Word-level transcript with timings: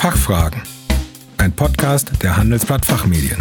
Fachfragen. 0.00 0.62
Ein 1.36 1.52
Podcast 1.52 2.10
der 2.22 2.34
Handelsblatt 2.34 2.86
Fachmedien. 2.86 3.36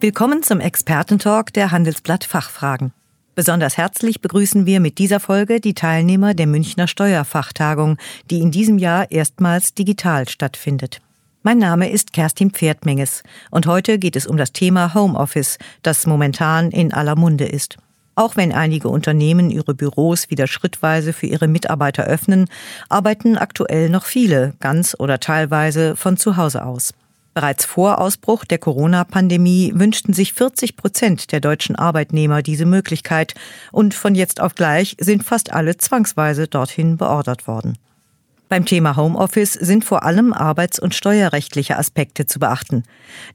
Willkommen 0.00 0.42
zum 0.42 0.60
Expertentalk 0.60 1.52
der 1.52 1.72
Handelsblatt 1.72 2.24
Fachfragen. 2.24 2.94
Besonders 3.34 3.76
herzlich 3.76 4.22
begrüßen 4.22 4.64
wir 4.64 4.80
mit 4.80 4.96
dieser 4.96 5.20
Folge 5.20 5.60
die 5.60 5.74
Teilnehmer 5.74 6.32
der 6.32 6.46
Münchner 6.46 6.88
Steuerfachtagung, 6.88 7.98
die 8.30 8.40
in 8.40 8.50
diesem 8.50 8.78
Jahr 8.78 9.10
erstmals 9.10 9.74
digital 9.74 10.26
stattfindet. 10.26 11.03
Mein 11.46 11.58
Name 11.58 11.90
ist 11.90 12.14
Kerstin 12.14 12.52
Pferdmenges 12.52 13.22
und 13.50 13.66
heute 13.66 13.98
geht 13.98 14.16
es 14.16 14.26
um 14.26 14.38
das 14.38 14.52
Thema 14.52 14.94
Homeoffice, 14.94 15.58
das 15.82 16.06
momentan 16.06 16.70
in 16.70 16.94
aller 16.94 17.16
Munde 17.16 17.44
ist. 17.44 17.76
Auch 18.14 18.36
wenn 18.36 18.50
einige 18.50 18.88
Unternehmen 18.88 19.50
ihre 19.50 19.74
Büros 19.74 20.30
wieder 20.30 20.46
schrittweise 20.46 21.12
für 21.12 21.26
ihre 21.26 21.46
Mitarbeiter 21.46 22.04
öffnen, 22.04 22.46
arbeiten 22.88 23.36
aktuell 23.36 23.90
noch 23.90 24.06
viele, 24.06 24.54
ganz 24.58 24.96
oder 24.98 25.20
teilweise 25.20 25.96
von 25.96 26.16
zu 26.16 26.38
Hause 26.38 26.64
aus. 26.64 26.94
Bereits 27.34 27.66
vor 27.66 28.00
Ausbruch 28.00 28.46
der 28.46 28.56
Corona-Pandemie 28.56 29.72
wünschten 29.74 30.14
sich 30.14 30.32
40 30.32 30.78
Prozent 30.78 31.30
der 31.30 31.40
deutschen 31.40 31.76
Arbeitnehmer 31.76 32.40
diese 32.40 32.64
Möglichkeit 32.64 33.34
und 33.70 33.92
von 33.92 34.14
jetzt 34.14 34.40
auf 34.40 34.54
gleich 34.54 34.96
sind 34.98 35.24
fast 35.24 35.52
alle 35.52 35.76
zwangsweise 35.76 36.48
dorthin 36.48 36.96
beordert 36.96 37.46
worden. 37.46 37.76
Beim 38.48 38.66
Thema 38.66 38.96
Homeoffice 38.96 39.54
sind 39.54 39.84
vor 39.84 40.04
allem 40.04 40.32
arbeits- 40.32 40.78
und 40.78 40.94
steuerrechtliche 40.94 41.78
Aspekte 41.78 42.26
zu 42.26 42.38
beachten. 42.38 42.84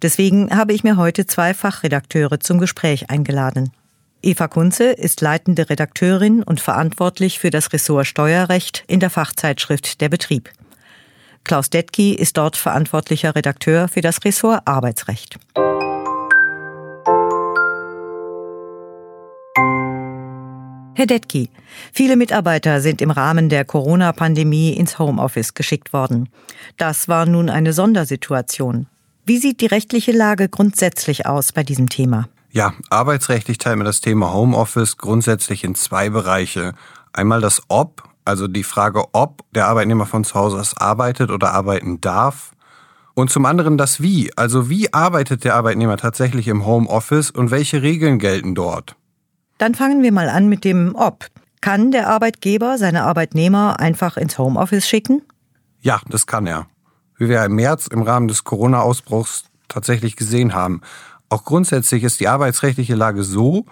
Deswegen 0.01 0.55
habe 0.55 0.73
ich 0.73 0.83
mir 0.83 0.97
heute 0.97 1.25
zwei 1.25 1.53
Fachredakteure 1.53 2.39
zum 2.39 2.59
Gespräch 2.59 3.09
eingeladen. 3.09 3.71
Eva 4.21 4.47
Kunze 4.47 4.91
ist 4.91 5.21
leitende 5.21 5.69
Redakteurin 5.69 6.43
und 6.43 6.59
verantwortlich 6.59 7.39
für 7.39 7.49
das 7.49 7.71
Ressort 7.71 8.05
Steuerrecht 8.05 8.83
in 8.88 8.99
der 8.99 9.09
Fachzeitschrift 9.09 10.01
Der 10.01 10.09
Betrieb. 10.09 10.51
Klaus 11.45 11.69
Detki 11.69 12.13
ist 12.13 12.38
dort 12.38 12.57
verantwortlicher 12.57 13.35
Redakteur 13.35 13.88
für 13.88 14.01
das 14.01 14.23
Ressort 14.25 14.61
Arbeitsrecht. 14.66 15.39
Herr 21.00 21.05
Detki, 21.05 21.50
viele 21.94 22.17
Mitarbeiter 22.17 22.81
sind 22.81 23.02
im 23.02 23.09
Rahmen 23.09 23.47
der 23.47 23.64
Corona-Pandemie 23.64 24.73
ins 24.73 25.00
Homeoffice 25.00 25.53
geschickt 25.53 25.94
worden. 25.94 26.28
Das 26.75 27.08
war 27.08 27.25
nun 27.25 27.50
eine 27.50 27.72
Sondersituation. 27.72 28.86
Wie 29.25 29.38
sieht 29.38 29.61
die 29.61 29.67
rechtliche 29.67 30.11
Lage 30.11 30.50
grundsätzlich 30.50 31.25
aus 31.25 31.53
bei 31.53 31.64
diesem 31.64 31.88
Thema? 31.88 32.28
Ja, 32.52 32.73
arbeitsrechtlich 32.89 33.59
teilen 33.59 33.80
wir 33.80 33.86
das 33.86 34.02
Thema 34.02 34.33
Homeoffice 34.33 34.97
grundsätzlich 34.97 35.64
in 35.64 35.73
zwei 35.73 36.09
Bereiche. 36.09 36.73
Einmal 37.13 37.39
das 37.39 37.61
Ob, 37.69 38.03
also 38.25 38.50
die 38.50 38.66
Frage, 38.66 39.06
ob 39.13 39.45
der 39.53 39.69
Arbeitnehmer 39.69 40.06
von 40.06 40.25
zu 40.25 40.36
Hause 40.36 40.59
aus 40.59 40.75
arbeitet 40.75 41.31
oder 41.31 41.53
arbeiten 41.53 42.02
darf. 42.02 42.52
Und 43.13 43.31
zum 43.31 43.45
anderen 43.45 43.78
das 43.78 44.02
Wie, 44.02 44.36
also 44.36 44.69
wie 44.69 44.94
arbeitet 44.94 45.45
der 45.45 45.56
Arbeitnehmer 45.56 45.95
tatsächlich 45.95 46.50
im 46.50 46.66
Homeoffice 46.66 47.31
und 47.31 47.52
welche 47.52 47.84
Regeln 47.84 48.19
gelten 48.19 48.53
dort. 48.53 48.97
Dann 49.59 49.75
fangen 49.75 50.02
wir 50.02 50.13
mal 50.13 50.29
an 50.29 50.47
mit 50.47 50.63
dem 50.63 50.95
Ob. 50.95 51.27
Kann 51.61 51.91
der 51.91 52.07
Arbeitgeber 52.07 52.77
seine 52.77 53.03
Arbeitnehmer 53.03 53.79
einfach 53.79 54.16
ins 54.16 54.38
Homeoffice 54.38 54.88
schicken? 54.88 55.21
Ja, 55.81 55.99
das 56.09 56.25
kann 56.25 56.47
er. 56.47 56.67
Wie 57.17 57.27
wir 57.27 57.43
im 57.43 57.55
März 57.55 57.88
im 57.88 58.01
Rahmen 58.01 58.29
des 58.29 58.45
Corona-Ausbruchs 58.45 59.43
tatsächlich 59.67 60.16
gesehen 60.16 60.53
haben. 60.53 60.79
Auch 61.27 61.43
grundsätzlich 61.43 62.05
ist 62.05 62.21
die 62.21 62.29
arbeitsrechtliche 62.29 62.95
Lage 62.95 63.23
so, 63.23 63.66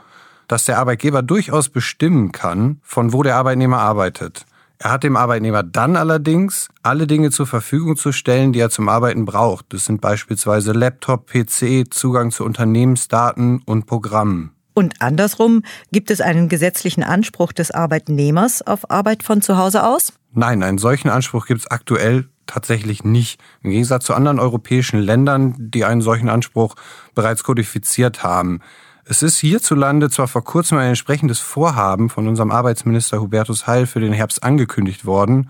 dass 0.49 0.65
der 0.65 0.77
Arbeitgeber 0.77 1.21
durchaus 1.21 1.69
bestimmen 1.69 2.33
kann, 2.33 2.81
von 2.83 3.13
wo 3.13 3.23
der 3.23 3.37
Arbeitnehmer 3.37 3.79
arbeitet. 3.79 4.45
Er 4.79 4.91
hat 4.91 5.03
dem 5.03 5.15
Arbeitnehmer 5.15 5.63
dann 5.63 5.95
allerdings 5.95 6.67
alle 6.83 7.07
Dinge 7.07 7.31
zur 7.31 7.47
Verfügung 7.47 7.95
zu 7.95 8.11
stellen, 8.11 8.51
die 8.51 8.59
er 8.59 8.69
zum 8.69 8.89
Arbeiten 8.89 9.23
braucht. 9.23 9.67
Das 9.69 9.85
sind 9.85 10.01
beispielsweise 10.01 10.73
Laptop, 10.73 11.27
PC, 11.27 11.85
Zugang 11.89 12.31
zu 12.31 12.43
Unternehmensdaten 12.43 13.61
und 13.65 13.85
Programmen. 13.85 14.56
Und 14.77 15.01
andersrum, 15.01 15.63
gibt 15.91 16.11
es 16.11 16.21
einen 16.21 16.49
gesetzlichen 16.49 17.01
Anspruch 17.01 17.51
des 17.51 17.71
Arbeitnehmers 17.71 18.61
auf 18.61 18.91
Arbeit 18.91 19.23
von 19.23 19.41
zu 19.41 19.57
Hause 19.57 19.83
aus? 19.83 20.13
Nein, 20.33 20.61
einen 20.61 20.77
solchen 20.77 21.09
Anspruch 21.09 21.47
gibt 21.47 21.61
es 21.61 21.71
aktuell 21.71 22.29
tatsächlich 22.45 23.03
nicht. 23.03 23.41
Im 23.63 23.71
Gegensatz 23.71 24.05
zu 24.05 24.13
anderen 24.13 24.37
europäischen 24.37 24.99
Ländern, 24.99 25.55
die 25.57 25.83
einen 25.83 26.01
solchen 26.01 26.29
Anspruch 26.29 26.75
bereits 27.15 27.43
kodifiziert 27.43 28.21
haben. 28.21 28.59
Es 29.03 29.23
ist 29.23 29.39
hierzulande 29.39 30.11
zwar 30.11 30.27
vor 30.27 30.43
kurzem 30.43 30.77
ein 30.77 30.89
entsprechendes 30.89 31.39
Vorhaben 31.39 32.11
von 32.11 32.27
unserem 32.27 32.51
Arbeitsminister 32.51 33.19
Hubertus 33.19 33.65
Heil 33.65 33.87
für 33.87 33.99
den 33.99 34.13
Herbst 34.13 34.43
angekündigt 34.43 35.05
worden. 35.05 35.49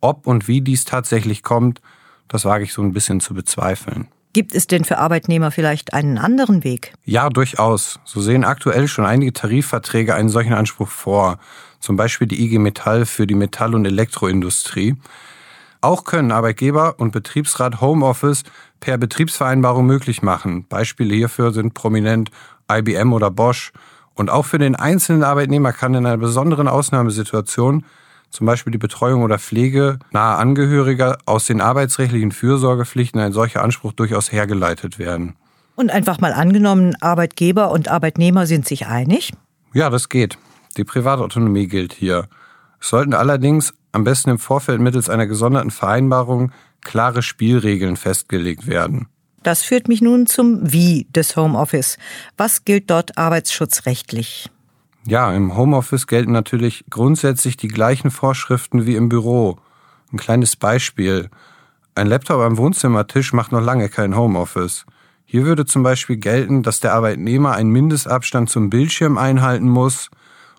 Ob 0.00 0.28
und 0.28 0.46
wie 0.46 0.60
dies 0.60 0.84
tatsächlich 0.84 1.42
kommt, 1.42 1.80
das 2.28 2.44
wage 2.44 2.62
ich 2.62 2.72
so 2.72 2.82
ein 2.82 2.92
bisschen 2.92 3.18
zu 3.18 3.34
bezweifeln. 3.34 4.06
Gibt 4.32 4.54
es 4.54 4.68
denn 4.68 4.84
für 4.84 4.98
Arbeitnehmer 4.98 5.50
vielleicht 5.50 5.92
einen 5.92 6.16
anderen 6.16 6.62
Weg? 6.62 6.92
Ja, 7.04 7.30
durchaus. 7.30 7.98
So 8.04 8.20
sehen 8.20 8.44
aktuell 8.44 8.86
schon 8.86 9.04
einige 9.04 9.32
Tarifverträge 9.32 10.14
einen 10.14 10.28
solchen 10.28 10.52
Anspruch 10.52 10.88
vor. 10.88 11.38
Zum 11.80 11.96
Beispiel 11.96 12.28
die 12.28 12.44
IG 12.44 12.58
Metall 12.58 13.06
für 13.06 13.26
die 13.26 13.34
Metall- 13.34 13.74
und 13.74 13.84
Elektroindustrie. 13.86 14.96
Auch 15.80 16.04
können 16.04 16.30
Arbeitgeber 16.30 16.96
und 16.98 17.10
Betriebsrat 17.10 17.80
Homeoffice 17.80 18.44
per 18.78 18.98
Betriebsvereinbarung 18.98 19.86
möglich 19.86 20.22
machen. 20.22 20.66
Beispiele 20.68 21.14
hierfür 21.14 21.52
sind 21.52 21.74
prominent 21.74 22.30
IBM 22.70 23.12
oder 23.12 23.30
Bosch. 23.30 23.72
Und 24.14 24.30
auch 24.30 24.44
für 24.44 24.58
den 24.58 24.76
einzelnen 24.76 25.24
Arbeitnehmer 25.24 25.72
kann 25.72 25.94
in 25.94 26.06
einer 26.06 26.18
besonderen 26.18 26.68
Ausnahmesituation 26.68 27.84
zum 28.30 28.46
Beispiel 28.46 28.70
die 28.70 28.78
Betreuung 28.78 29.22
oder 29.22 29.38
Pflege 29.38 29.98
nahe 30.12 30.36
Angehöriger 30.36 31.18
aus 31.26 31.46
den 31.46 31.60
arbeitsrechtlichen 31.60 32.32
Fürsorgepflichten 32.32 33.20
ein 33.20 33.32
solcher 33.32 33.62
Anspruch 33.62 33.92
durchaus 33.92 34.32
hergeleitet 34.32 34.98
werden. 34.98 35.36
Und 35.76 35.90
einfach 35.90 36.20
mal 36.20 36.32
angenommen, 36.32 36.94
Arbeitgeber 37.00 37.70
und 37.70 37.88
Arbeitnehmer 37.88 38.46
sind 38.46 38.66
sich 38.66 38.86
einig? 38.86 39.32
Ja, 39.72 39.90
das 39.90 40.08
geht. 40.08 40.38
Die 40.76 40.84
Privatautonomie 40.84 41.66
gilt 41.66 41.92
hier. 41.92 42.28
Es 42.80 42.88
sollten 42.88 43.14
allerdings 43.14 43.74
am 43.92 44.04
besten 44.04 44.30
im 44.30 44.38
Vorfeld 44.38 44.80
mittels 44.80 45.08
einer 45.08 45.26
gesonderten 45.26 45.70
Vereinbarung 45.70 46.52
klare 46.82 47.22
Spielregeln 47.22 47.96
festgelegt 47.96 48.66
werden. 48.66 49.08
Das 49.42 49.62
führt 49.62 49.88
mich 49.88 50.02
nun 50.02 50.26
zum 50.26 50.72
Wie 50.72 51.06
des 51.10 51.36
Homeoffice. 51.36 51.98
Was 52.36 52.64
gilt 52.64 52.90
dort 52.90 53.16
arbeitsschutzrechtlich? 53.16 54.50
Ja, 55.06 55.32
im 55.32 55.56
Homeoffice 55.56 56.06
gelten 56.06 56.32
natürlich 56.32 56.84
grundsätzlich 56.90 57.56
die 57.56 57.68
gleichen 57.68 58.10
Vorschriften 58.10 58.86
wie 58.86 58.96
im 58.96 59.08
Büro. 59.08 59.56
Ein 60.12 60.18
kleines 60.18 60.56
Beispiel. 60.56 61.30
Ein 61.94 62.06
Laptop 62.06 62.40
am 62.40 62.58
Wohnzimmertisch 62.58 63.32
macht 63.32 63.52
noch 63.52 63.62
lange 63.62 63.88
kein 63.88 64.16
Homeoffice. 64.16 64.84
Hier 65.24 65.44
würde 65.44 65.64
zum 65.64 65.82
Beispiel 65.82 66.16
gelten, 66.16 66.62
dass 66.62 66.80
der 66.80 66.92
Arbeitnehmer 66.92 67.52
einen 67.52 67.70
Mindestabstand 67.70 68.50
zum 68.50 68.68
Bildschirm 68.68 69.16
einhalten 69.16 69.68
muss 69.68 70.10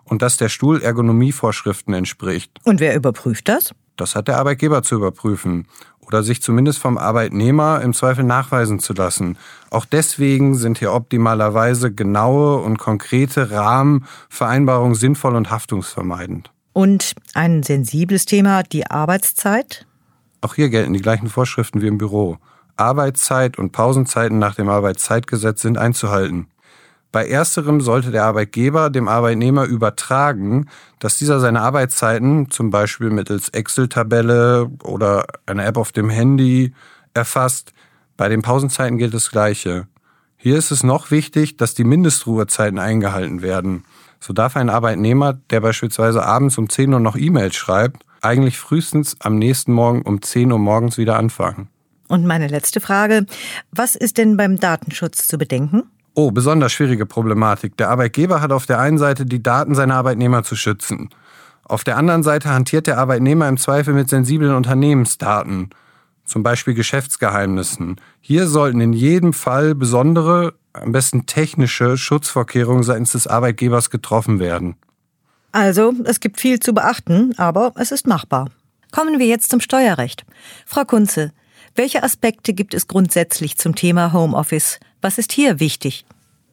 und 0.05 0.21
dass 0.21 0.37
der 0.37 0.49
Stuhl 0.49 0.81
Ergonomievorschriften 0.81 1.93
entspricht. 1.93 2.51
Und 2.63 2.79
wer 2.79 2.95
überprüft 2.95 3.47
das? 3.47 3.73
Das 3.97 4.15
hat 4.15 4.27
der 4.27 4.37
Arbeitgeber 4.37 4.81
zu 4.81 4.95
überprüfen 4.95 5.67
oder 6.05 6.23
sich 6.23 6.41
zumindest 6.41 6.79
vom 6.79 6.97
Arbeitnehmer 6.97 7.81
im 7.81 7.93
Zweifel 7.93 8.23
nachweisen 8.23 8.79
zu 8.79 8.93
lassen. 8.93 9.37
Auch 9.69 9.85
deswegen 9.85 10.55
sind 10.55 10.79
hier 10.79 10.93
optimalerweise 10.93 11.93
genaue 11.93 12.57
und 12.57 12.77
konkrete 12.77 13.51
Rahmenvereinbarungen 13.51 14.95
sinnvoll 14.95 15.35
und 15.35 15.51
haftungsvermeidend. 15.51 16.51
Und 16.73 17.13
ein 17.33 17.63
sensibles 17.63 18.25
Thema, 18.25 18.63
die 18.63 18.87
Arbeitszeit? 18.89 19.85
Auch 20.41 20.55
hier 20.55 20.69
gelten 20.69 20.93
die 20.93 21.01
gleichen 21.01 21.29
Vorschriften 21.29 21.81
wie 21.81 21.87
im 21.87 21.97
Büro. 21.97 22.37
Arbeitszeit 22.77 23.57
und 23.59 23.71
Pausenzeiten 23.71 24.39
nach 24.39 24.55
dem 24.55 24.69
Arbeitszeitgesetz 24.69 25.61
sind 25.61 25.77
einzuhalten. 25.77 26.47
Bei 27.11 27.27
ersterem 27.27 27.81
sollte 27.81 28.11
der 28.11 28.23
Arbeitgeber 28.23 28.89
dem 28.89 29.09
Arbeitnehmer 29.09 29.65
übertragen, 29.65 30.69
dass 30.99 31.17
dieser 31.17 31.39
seine 31.41 31.61
Arbeitszeiten 31.61 32.49
zum 32.49 32.69
Beispiel 32.69 33.09
mittels 33.09 33.49
Excel-Tabelle 33.49 34.69
oder 34.83 35.25
einer 35.45 35.65
App 35.65 35.77
auf 35.77 35.91
dem 35.91 36.09
Handy 36.09 36.73
erfasst. 37.13 37.73
Bei 38.15 38.29
den 38.29 38.41
Pausenzeiten 38.41 38.97
gilt 38.97 39.13
das 39.13 39.29
Gleiche. 39.29 39.87
Hier 40.37 40.57
ist 40.57 40.71
es 40.71 40.83
noch 40.83 41.11
wichtig, 41.11 41.57
dass 41.57 41.73
die 41.73 41.83
Mindestruhezeiten 41.83 42.79
eingehalten 42.79 43.41
werden. 43.41 43.83
So 44.19 44.33
darf 44.33 44.55
ein 44.55 44.69
Arbeitnehmer, 44.69 45.33
der 45.33 45.59
beispielsweise 45.59 46.23
abends 46.23 46.57
um 46.57 46.69
10 46.69 46.93
Uhr 46.93 46.99
noch 46.99 47.17
E-Mails 47.17 47.55
schreibt, 47.55 48.05
eigentlich 48.21 48.57
frühestens 48.57 49.17
am 49.19 49.37
nächsten 49.37 49.73
Morgen 49.73 50.03
um 50.03 50.21
10 50.21 50.51
Uhr 50.51 50.59
morgens 50.59 50.97
wieder 50.97 51.17
anfangen. 51.17 51.67
Und 52.07 52.25
meine 52.25 52.47
letzte 52.47 52.79
Frage, 52.79 53.25
was 53.71 53.95
ist 53.95 54.17
denn 54.17 54.37
beim 54.37 54.59
Datenschutz 54.59 55.27
zu 55.27 55.37
bedenken? 55.37 55.83
Oh, 56.13 56.31
besonders 56.31 56.73
schwierige 56.73 57.05
Problematik. 57.05 57.77
Der 57.77 57.89
Arbeitgeber 57.89 58.41
hat 58.41 58.51
auf 58.51 58.65
der 58.65 58.79
einen 58.79 58.97
Seite 58.97 59.25
die 59.25 59.41
Daten 59.41 59.75
seiner 59.75 59.95
Arbeitnehmer 59.95 60.43
zu 60.43 60.55
schützen. 60.55 61.09
Auf 61.63 61.83
der 61.85 61.97
anderen 61.97 62.23
Seite 62.23 62.49
hantiert 62.49 62.87
der 62.87 62.97
Arbeitnehmer 62.97 63.47
im 63.47 63.57
Zweifel 63.57 63.93
mit 63.93 64.09
sensiblen 64.09 64.53
Unternehmensdaten. 64.55 65.69
zum 66.23 66.43
Beispiel 66.43 66.75
Geschäftsgeheimnissen. 66.75 67.99
Hier 68.21 68.47
sollten 68.47 68.79
in 68.79 68.93
jedem 68.93 69.33
Fall 69.33 69.75
besondere, 69.75 70.53
am 70.71 70.93
besten 70.93 71.25
technische 71.25 71.97
Schutzvorkehrungen 71.97 72.83
seitens 72.83 73.11
des 73.11 73.27
Arbeitgebers 73.27 73.89
getroffen 73.89 74.39
werden. 74.39 74.75
Also, 75.51 75.93
es 76.05 76.21
gibt 76.21 76.39
viel 76.39 76.59
zu 76.61 76.73
beachten, 76.73 77.33
aber 77.37 77.73
es 77.75 77.91
ist 77.91 78.07
machbar. 78.07 78.49
Kommen 78.91 79.19
wir 79.19 79.25
jetzt 79.25 79.49
zum 79.49 79.59
Steuerrecht. 79.59 80.25
Frau 80.65 80.85
Kunze, 80.85 81.33
welche 81.75 82.03
Aspekte 82.03 82.53
gibt 82.53 82.73
es 82.73 82.87
grundsätzlich 82.87 83.57
zum 83.57 83.75
Thema 83.75 84.13
Homeoffice? 84.13 84.79
Was 85.01 85.17
ist 85.17 85.31
hier 85.31 85.59
wichtig? 85.59 86.05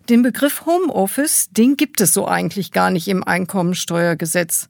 Den 0.08 0.22
Begriff 0.22 0.64
Homeoffice, 0.64 1.48
den 1.50 1.76
gibt 1.76 2.00
es 2.00 2.14
so 2.14 2.26
eigentlich 2.26 2.72
gar 2.72 2.90
nicht 2.90 3.08
im 3.08 3.22
Einkommensteuergesetz. 3.22 4.68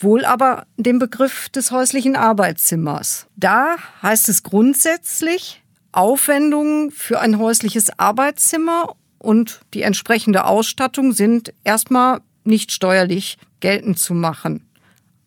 Wohl 0.00 0.24
aber 0.24 0.66
den 0.76 0.98
Begriff 0.98 1.48
des 1.48 1.70
häuslichen 1.70 2.16
Arbeitszimmers. 2.16 3.26
Da 3.36 3.76
heißt 4.02 4.28
es 4.28 4.42
grundsätzlich 4.42 5.62
Aufwendungen 5.92 6.90
für 6.90 7.20
ein 7.20 7.38
häusliches 7.38 7.98
Arbeitszimmer 7.98 8.96
und 9.18 9.60
die 9.74 9.82
entsprechende 9.82 10.46
Ausstattung 10.46 11.12
sind 11.12 11.52
erstmal 11.62 12.20
nicht 12.44 12.72
steuerlich 12.72 13.38
geltend 13.60 13.98
zu 13.98 14.14
machen. 14.14 14.66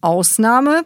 Ausnahme. 0.01 0.83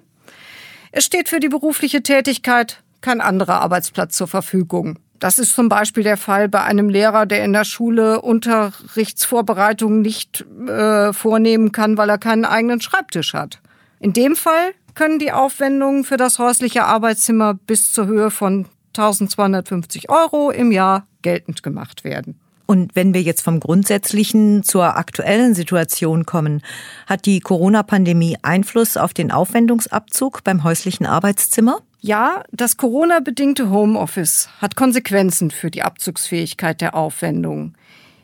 Es 0.92 1.06
steht 1.06 1.30
für 1.30 1.40
die 1.40 1.50
berufliche 1.50 2.04
Tätigkeit 2.04 2.84
kein 3.02 3.22
anderer 3.22 3.62
Arbeitsplatz 3.62 4.16
zur 4.18 4.28
Verfügung. 4.28 5.00
Das 5.20 5.40
ist 5.40 5.56
zum 5.56 5.68
Beispiel 5.68 6.04
der 6.04 6.18
Fall 6.18 6.48
bei 6.48 6.64
einem 6.64 6.90
Lehrer, 6.90 7.26
der 7.26 7.44
in 7.44 7.54
der 7.54 7.64
Schule 7.64 8.22
Unterrichtsvorbereitungen 8.22 10.02
nicht 10.02 10.46
äh, 10.68 11.12
vornehmen 11.12 11.72
kann, 11.72 11.98
weil 11.98 12.10
er 12.10 12.20
keinen 12.20 12.46
eigenen 12.46 12.82
Schreibtisch 12.82 13.34
hat. 13.34 13.60
In 14.00 14.14
dem 14.14 14.36
Fall 14.36 14.74
können 14.94 15.20
die 15.20 15.32
Aufwendungen 15.32 16.04
für 16.04 16.18
das 16.18 16.40
häusliche 16.40 16.86
Arbeitszimmer 16.86 17.56
bis 17.56 17.92
zur 17.94 18.06
Höhe 18.08 18.30
von 18.30 18.68
1250 18.90 20.10
Euro 20.10 20.52
im 20.52 20.72
Jahr 20.72 21.08
geltend 21.22 21.64
gemacht 21.64 22.04
werden. 22.04 22.40
Und 22.68 22.96
wenn 22.96 23.14
wir 23.14 23.22
jetzt 23.22 23.42
vom 23.42 23.60
Grundsätzlichen 23.60 24.62
zur 24.64 24.98
aktuellen 24.98 25.56
Situation 25.56 26.26
kommen, 26.26 26.62
hat 27.08 27.26
die 27.26 27.40
Corona-Pandemie 27.40 28.38
Einfluss 28.42 28.98
auf 28.98 29.14
den 29.14 29.32
Aufwendungsabzug 29.32 30.44
beim 30.44 30.64
häuslichen 30.64 31.06
Arbeitszimmer? 31.06 31.80
Ja, 32.00 32.44
das 32.52 32.78
Corona-bedingte 32.78 33.72
Homeoffice 33.72 34.50
hat 34.62 34.76
Konsequenzen 34.76 35.50
für 35.50 35.72
die 35.72 35.82
Abzugsfähigkeit 35.82 36.80
der 36.80 36.96
Aufwendungen. 36.96 37.76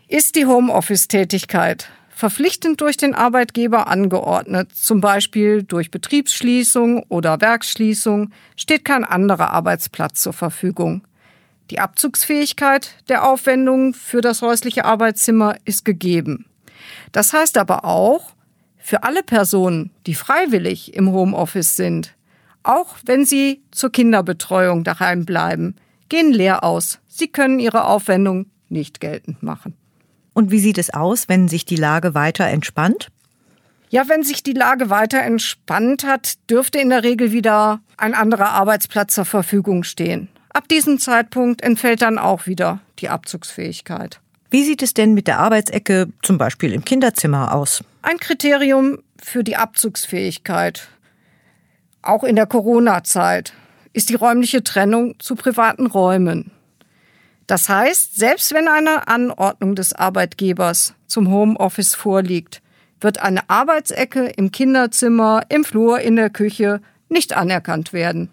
Ist 0.08 0.36
die 0.36 0.46
Homeoffice-Tätigkeit 0.46 1.90
verpflichtend 2.10 2.80
durch 2.82 2.98
den 2.98 3.16
Arbeitgeber 3.16 3.88
angeordnet, 3.88 4.76
zum 4.76 5.02
Beispiel 5.02 5.64
durch 5.64 5.90
Betriebsschließung 5.90 7.04
oder 7.10 7.42
Werksschließung, 7.42 8.32
steht 8.56 8.86
kein 8.86 9.04
anderer 9.04 9.50
Arbeitsplatz 9.50 10.22
zur 10.22 10.34
Verfügung. 10.34 11.02
Die 11.72 11.80
Abzugsfähigkeit 11.80 12.96
der 13.10 13.28
Aufwendungen 13.28 13.96
für 13.96 14.22
das 14.22 14.44
häusliche 14.44 14.86
Arbeitszimmer 14.86 15.58
ist 15.66 15.84
gegeben. 15.84 16.46
Das 17.12 17.34
heißt 17.34 17.58
aber 17.58 17.86
auch, 17.86 18.34
für 18.78 19.04
alle 19.04 19.24
Personen, 19.24 19.90
die 20.06 20.14
freiwillig 20.14 20.94
im 20.94 21.12
Homeoffice 21.12 21.76
sind, 21.76 22.14
auch 22.64 22.96
wenn 23.06 23.26
sie 23.26 23.62
zur 23.72 23.92
Kinderbetreuung 23.92 24.84
daheim 24.84 25.26
bleiben, 25.26 25.76
gehen 26.10 26.32
leer 26.32 26.64
aus. 26.64 27.00
Sie 27.08 27.28
können 27.28 27.60
ihre 27.60 27.86
Aufwendung 27.86 28.48
nicht 28.70 29.00
geltend 29.00 29.44
machen. 29.44 29.76
Und 30.34 30.52
wie 30.52 30.60
sieht 30.60 30.78
es 30.78 30.94
aus, 30.94 31.30
wenn 31.30 31.48
sich 31.48 31.66
die 31.66 31.76
Lage 31.76 32.16
weiter 32.16 32.48
entspannt? 32.48 33.10
Ja, 33.90 34.10
wenn 34.10 34.24
sich 34.24 34.42
die 34.42 34.54
Lage 34.54 34.90
weiter 34.90 35.22
entspannt 35.22 36.04
hat, 36.04 36.34
dürfte 36.50 36.80
in 36.80 36.90
der 36.90 37.04
Regel 37.04 37.32
wieder 37.32 37.82
ein 37.98 38.16
anderer 38.16 38.50
Arbeitsplatz 38.50 39.14
zur 39.14 39.26
Verfügung 39.26 39.84
stehen. 39.84 40.30
Ab 40.50 40.68
diesem 40.68 40.98
Zeitpunkt 40.98 41.62
entfällt 41.62 42.02
dann 42.02 42.18
auch 42.18 42.48
wieder 42.48 42.80
die 43.00 43.10
Abzugsfähigkeit. 43.10 44.20
Wie 44.50 44.64
sieht 44.64 44.82
es 44.82 44.94
denn 44.94 45.14
mit 45.14 45.28
der 45.28 45.40
Arbeitsecke 45.40 46.10
zum 46.22 46.38
Beispiel 46.38 46.74
im 46.74 46.86
Kinderzimmer 46.86 47.54
aus? 47.54 47.84
Ein 48.04 48.18
Kriterium 48.18 49.00
für 49.22 49.44
die 49.44 49.56
Abzugsfähigkeit, 49.56 50.90
auch 52.04 52.24
in 52.24 52.36
der 52.36 52.46
Corona-Zeit, 52.46 53.54
ist 53.94 54.10
die 54.10 54.16
räumliche 54.16 54.64
Trennung 54.64 55.16
zu 55.20 55.36
privaten 55.36 55.88
Räumen. 55.88 56.52
Das 57.48 57.70
heißt, 57.70 58.16
selbst 58.16 58.54
wenn 58.54 58.68
eine 58.68 59.08
Anordnung 59.08 59.76
des 59.76 59.94
Arbeitgebers 59.94 60.96
zum 61.08 61.30
Homeoffice 61.30 61.96
vorliegt, 61.96 62.62
wird 63.02 63.22
eine 63.22 63.50
Arbeitsecke 63.50 64.28
im 64.28 64.52
Kinderzimmer, 64.52 65.44
im 65.50 65.64
Flur, 65.64 66.00
in 66.00 66.16
der 66.16 66.30
Küche 66.30 66.82
nicht 67.10 67.36
anerkannt 67.36 67.94
werden. 67.94 68.32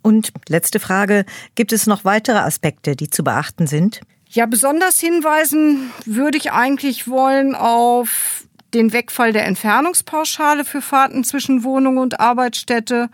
Und 0.00 0.32
letzte 0.48 0.80
Frage, 0.80 1.24
gibt 1.54 1.72
es 1.72 1.86
noch 1.86 2.04
weitere 2.04 2.38
Aspekte, 2.38 2.96
die 2.96 3.10
zu 3.10 3.24
beachten 3.24 3.66
sind? 3.66 4.00
Ja, 4.28 4.46
besonders 4.46 4.98
hinweisen 4.98 5.90
würde 6.06 6.38
ich 6.38 6.52
eigentlich 6.52 7.06
wollen 7.06 7.54
auf 7.54 8.41
den 8.74 8.92
Wegfall 8.92 9.32
der 9.32 9.46
Entfernungspauschale 9.46 10.64
für 10.64 10.82
Fahrten 10.82 11.24
zwischen 11.24 11.64
Wohnung 11.64 11.98
und 11.98 12.20
Arbeitsstätte 12.20 13.10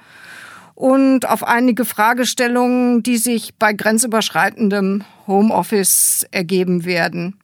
und 0.75 1.28
auf 1.28 1.43
einige 1.43 1.84
Fragestellungen, 1.84 3.02
die 3.02 3.16
sich 3.16 3.56
bei 3.56 3.72
grenzüberschreitendem 3.72 5.02
Homeoffice 5.26 6.25
ergeben 6.31 6.84
werden. 6.84 7.37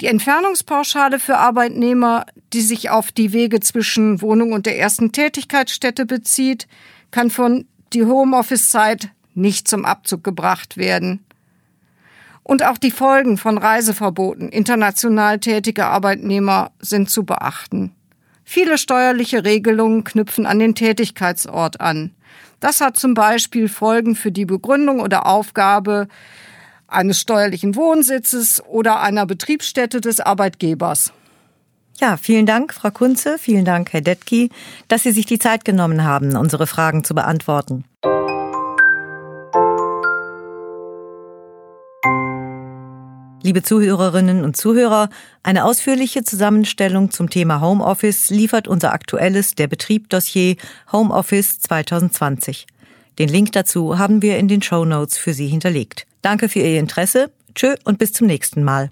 Die 0.00 0.06
Entfernungspauschale 0.06 1.18
für 1.18 1.36
Arbeitnehmer, 1.36 2.24
die 2.54 2.62
sich 2.62 2.88
auf 2.88 3.12
die 3.12 3.32
Wege 3.32 3.60
zwischen 3.60 4.22
Wohnung 4.22 4.52
und 4.52 4.64
der 4.64 4.78
ersten 4.78 5.12
Tätigkeitsstätte 5.12 6.06
bezieht, 6.06 6.66
kann 7.10 7.30
von 7.30 7.66
die 7.92 8.04
Homeoffice-Zeit 8.04 9.10
nicht 9.34 9.68
zum 9.68 9.84
Abzug 9.84 10.24
gebracht 10.24 10.78
werden. 10.78 11.25
Und 12.48 12.64
auch 12.64 12.78
die 12.78 12.92
Folgen 12.92 13.38
von 13.38 13.58
Reiseverboten 13.58 14.50
international 14.50 15.40
tätiger 15.40 15.88
Arbeitnehmer 15.88 16.70
sind 16.78 17.10
zu 17.10 17.24
beachten. 17.24 17.92
Viele 18.44 18.78
steuerliche 18.78 19.44
Regelungen 19.44 20.04
knüpfen 20.04 20.46
an 20.46 20.60
den 20.60 20.76
Tätigkeitsort 20.76 21.80
an. 21.80 22.14
Das 22.60 22.80
hat 22.80 22.96
zum 22.96 23.14
Beispiel 23.14 23.68
Folgen 23.68 24.14
für 24.14 24.30
die 24.30 24.44
Begründung 24.44 25.00
oder 25.00 25.26
Aufgabe 25.26 26.06
eines 26.86 27.20
steuerlichen 27.20 27.74
Wohnsitzes 27.74 28.62
oder 28.64 29.00
einer 29.00 29.26
Betriebsstätte 29.26 30.00
des 30.00 30.20
Arbeitgebers. 30.20 31.12
Ja, 31.98 32.16
vielen 32.16 32.46
Dank, 32.46 32.72
Frau 32.72 32.92
Kunze, 32.92 33.38
vielen 33.40 33.64
Dank, 33.64 33.92
Herr 33.92 34.02
Detki, 34.02 34.50
dass 34.86 35.02
Sie 35.02 35.10
sich 35.10 35.26
die 35.26 35.40
Zeit 35.40 35.64
genommen 35.64 36.04
haben, 36.04 36.36
unsere 36.36 36.68
Fragen 36.68 37.02
zu 37.02 37.12
beantworten. 37.12 37.84
Liebe 43.46 43.62
Zuhörerinnen 43.62 44.42
und 44.42 44.56
Zuhörer, 44.56 45.08
eine 45.44 45.66
ausführliche 45.66 46.24
Zusammenstellung 46.24 47.12
zum 47.12 47.30
Thema 47.30 47.60
Homeoffice 47.60 48.28
liefert 48.28 48.66
unser 48.66 48.92
aktuelles 48.92 49.54
Der 49.54 49.68
Betrieb 49.68 50.10
Dossier 50.10 50.56
Homeoffice 50.90 51.60
2020. 51.60 52.66
Den 53.20 53.28
Link 53.28 53.52
dazu 53.52 54.00
haben 54.00 54.20
wir 54.20 54.36
in 54.38 54.48
den 54.48 54.62
Show 54.62 54.84
Notes 54.84 55.16
für 55.16 55.32
Sie 55.32 55.46
hinterlegt. 55.46 56.08
Danke 56.22 56.48
für 56.48 56.58
Ihr 56.58 56.80
Interesse. 56.80 57.30
Tschö 57.54 57.76
und 57.84 58.00
bis 58.00 58.12
zum 58.12 58.26
nächsten 58.26 58.64
Mal. 58.64 58.90